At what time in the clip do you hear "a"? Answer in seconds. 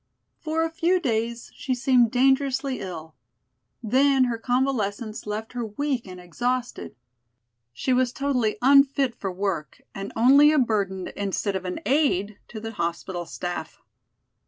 0.63-0.71, 10.51-10.57